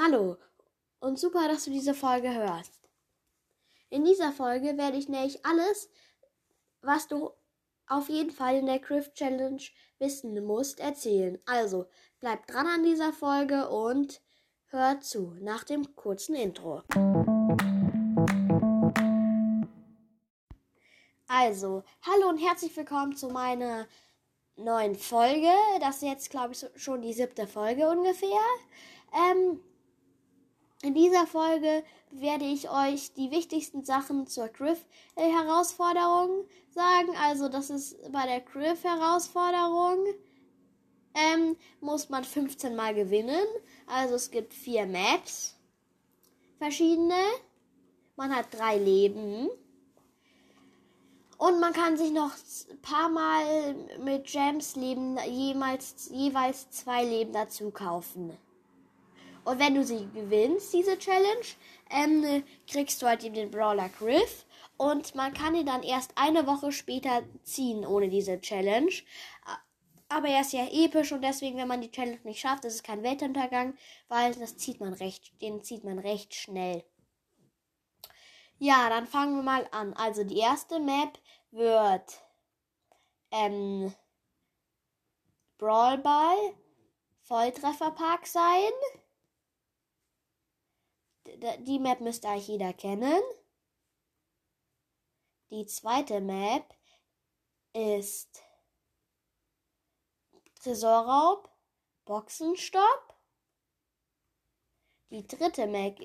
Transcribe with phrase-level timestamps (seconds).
[0.00, 0.36] Hallo
[1.00, 2.78] und super, dass du diese Folge hörst.
[3.90, 5.90] In dieser Folge werde ich nämlich alles,
[6.82, 7.32] was du
[7.88, 9.60] auf jeden Fall in der Crypt Challenge
[9.98, 11.36] wissen musst, erzählen.
[11.46, 11.86] Also
[12.20, 14.20] bleib dran an dieser Folge und
[14.66, 16.82] hör zu nach dem kurzen Intro.
[21.26, 23.88] Also, hallo und herzlich willkommen zu meiner
[24.54, 25.50] neuen Folge.
[25.80, 28.38] Das ist jetzt, glaube ich, schon die siebte Folge ungefähr.
[29.12, 29.60] Ähm,
[30.82, 37.16] in dieser Folge werde ich euch die wichtigsten Sachen zur Griff-Herausforderung sagen.
[37.20, 40.06] Also, das ist bei der Griff-Herausforderung
[41.14, 43.44] ähm, muss man 15 Mal gewinnen.
[43.86, 45.56] Also, es gibt vier Maps,
[46.58, 47.22] verschiedene.
[48.16, 49.48] Man hat drei Leben.
[51.38, 52.32] Und man kann sich noch
[52.70, 53.74] ein paar Mal
[54.04, 58.36] mit Gems Leben jemals, jeweils zwei Leben dazu kaufen.
[59.48, 61.46] Und wenn du sie gewinnst, diese Challenge,
[61.88, 64.44] ähm, kriegst du halt eben den Brawler Griff.
[64.76, 68.92] Und man kann ihn dann erst eine Woche später ziehen ohne diese Challenge.
[70.10, 72.82] Aber er ist ja episch und deswegen, wenn man die Challenge nicht schafft, ist es
[72.82, 73.74] kein Weltuntergang,
[74.08, 76.84] weil das zieht man recht, den zieht man recht schnell.
[78.58, 79.94] Ja, dann fangen wir mal an.
[79.94, 81.18] Also die erste Map
[81.52, 82.20] wird
[83.30, 83.94] ähm,
[85.56, 86.36] Brawl Ball
[87.22, 88.72] Volltrefferpark sein.
[91.60, 93.22] Die Map müsste eigentlich jeder kennen.
[95.50, 96.74] Die zweite Map
[97.72, 98.42] ist
[100.60, 101.50] Tresorraub,
[102.04, 103.14] Boxenstopp.
[105.10, 105.98] Die dritte Map,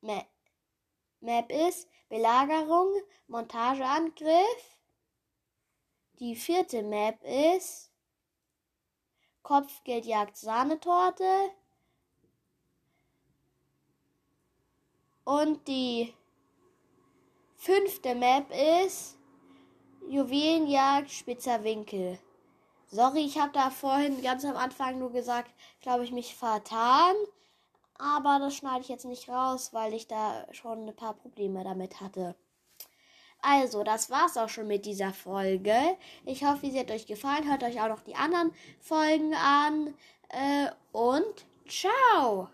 [0.00, 0.26] Map,
[1.20, 2.94] Map ist Belagerung,
[3.26, 4.78] Montageangriff.
[6.20, 7.92] Die vierte Map ist
[9.42, 11.50] Kopfgeldjagd Sahnetorte.
[15.28, 16.14] Und die
[17.54, 18.46] fünfte Map
[18.80, 19.18] ist
[20.08, 22.18] Juwelenjagd Spitzer Winkel.
[22.86, 25.50] Sorry, ich habe da vorhin ganz am Anfang nur gesagt,
[25.82, 27.14] glaube ich, mich vertan.
[27.98, 32.00] Aber das schneide ich jetzt nicht raus, weil ich da schon ein paar Probleme damit
[32.00, 32.34] hatte.
[33.42, 35.76] Also, das war's auch schon mit dieser Folge.
[36.24, 37.50] Ich hoffe, sie hat euch gefallen.
[37.50, 38.50] Hört euch auch noch die anderen
[38.80, 39.94] Folgen an.
[40.30, 42.48] Äh, und ciao!